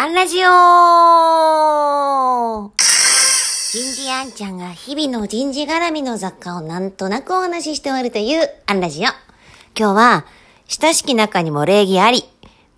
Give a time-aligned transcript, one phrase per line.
[0.00, 0.46] アンラジオ
[3.72, 9.02] 人事アンちゃんが日々の人事絡みの雑貨をなんとなくお話ししておるというアンラジオ。
[9.02, 9.14] 今
[9.74, 10.24] 日は、
[10.68, 12.22] 親しき中にも礼儀あり。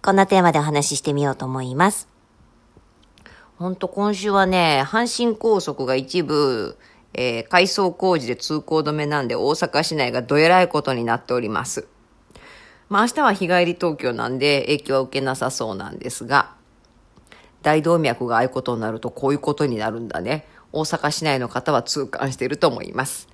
[0.00, 2.08] こんなテーマでお話ししてみようと思います。
[3.58, 6.78] ほんと今週はね、阪神高速が一部、
[7.12, 11.86] えー、改装工事で通行止めなんで大阪市内がどえらいことになっております。
[12.88, 16.58] まあ明日は日帰り東京なんで影響は受けなさそうなんですが、
[17.62, 20.46] 大動脈がああいうことになるとこういうことになるんだね。
[20.72, 23.28] 大阪市内の方は痛感していると思います。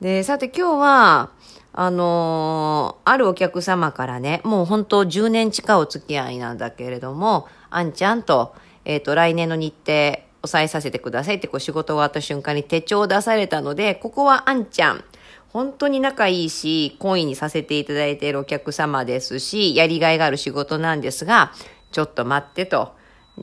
[0.00, 1.30] で、さて今日は、
[1.72, 15.04] あのー、あるお客様からね、もう本当10年近いお付き合いなんだけれども、あんちゃんと、えっ、ー、と、来年の日程、押さえさせてくださいってこう仕事終わった瞬間に手帳を出されたので、ここはあんちゃん。
[15.48, 21.52] 本当に仲いいし、懇意にさせていただいているお客様ですし、やりがいがある仕事なんですが、
[21.92, 22.95] ちょっと待ってと。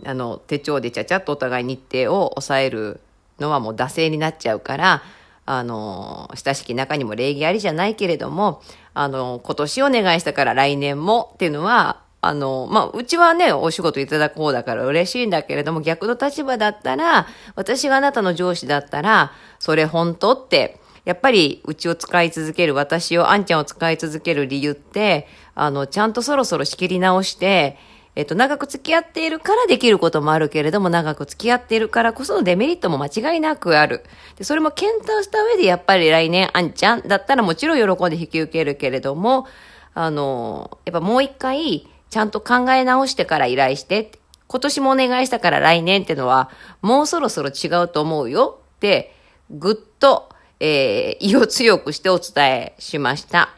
[0.05, 2.99] あの、手帳でちゃちゃっとお互い日程を抑える
[3.39, 5.03] のはもう惰性になっちゃうから、
[5.45, 8.61] あの、親しき中にも礼儀ありじゃないけれども、
[8.93, 27.77] あの、今年お願いしたから来年もっていうのは、あの、まあ、うちはね、お仕事いただく方だから嬉しいんだけれども、逆の立場だったら、私があなたの上司だったら、それ本当って、やっぱりうちを使い続ける、私を、あんちゃんを使い続ける理由って、あの、ちゃんとそろそろ仕切り直して、
[28.15, 34.03] えっと、長く付き合っているからできることもあるけれども、長く付き合っているからこそのデメリットも間違いなくある。
[34.37, 39.47] で、それも検討した上で、やっぱり来年、あんちゃんだったらもちろん喜んで引き受けるけれども、
[39.95, 44.11] あの、やっぱもう一回、ちゃんと考え直してから依頼して、
[44.47, 46.51] 今年もお願いしたから来年ってのは、
[46.83, 49.15] もうそろそろ違うと思うよって、
[49.49, 53.49] ぐっと、えー、意を強くしてお伝えしました。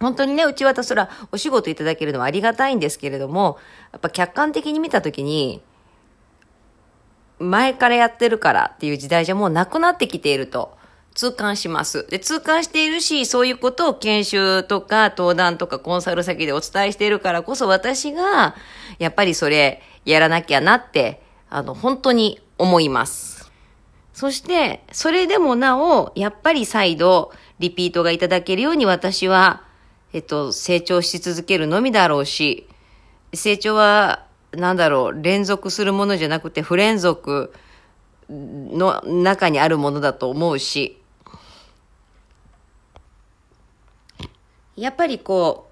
[0.00, 3.58] 本当にね、うちはたそらお仕事いただけるのはありがたいんですけれども、
[3.92, 5.62] やっぱ客観的に見たときに、
[7.38, 10.76] 前からやってるからっていう時代じゃもうなくなってきていると
[11.14, 12.06] 痛感します。
[12.08, 18.54] で、痛感しているし、そういうことを研修とか登壇とかコンサル先でお伝えしているからこそ私が、
[18.98, 21.20] やっぱりそれやらなきゃなって、
[21.50, 23.50] あの、本当に思います。
[24.12, 29.62] そして、それでもなお、やっぱり再度、リピートがいただけるように私は、
[30.12, 32.66] えっと、成長し続けるのみだろうし、
[33.34, 37.52] 成長は、なんだろう、連続するものじゃなくて不連続
[38.30, 40.98] の中にあるものだと思うし、
[44.76, 45.68] やっぱりこ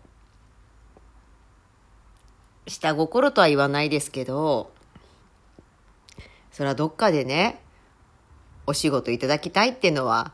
[2.66, 4.70] う、下心とは言わないですけど、
[6.50, 7.62] それはどっかでね、
[8.66, 10.32] お仕事いただきたいっていうのは、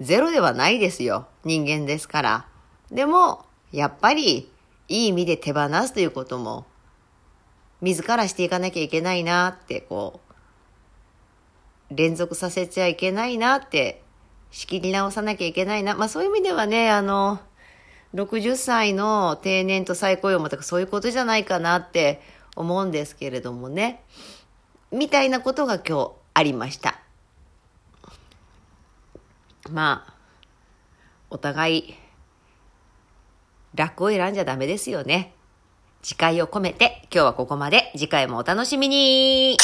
[0.00, 1.26] ゼロではないですよ。
[1.44, 2.51] 人間ですから。
[2.92, 4.52] でも、やっぱり、
[4.88, 6.66] いい意味で手放すということも、
[7.80, 10.20] 自らしていかなきゃいけないなって、こ
[11.90, 14.02] う、連続させちゃいけないなって、
[14.50, 15.94] 仕切り直さなきゃいけないな。
[15.94, 17.40] まあそういう意味ではね、あの、
[18.14, 22.20] 60歳の定年と再雇用もとかそういうことじゃないかなって
[22.56, 24.02] 思うんですけれどもね。
[24.90, 27.00] みたいなことが今日ありました。
[29.70, 30.14] まあ、
[31.30, 32.01] お互い
[33.74, 35.34] 楽を選んじゃダメですよね。
[36.02, 37.92] 次回を込めて今日はここまで。
[37.92, 39.56] 次回もお楽しみに